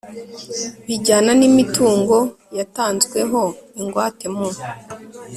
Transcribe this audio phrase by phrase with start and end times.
[0.85, 2.17] bijyana n imitungo
[2.57, 3.41] yatanzweho
[3.81, 4.47] ingwate mu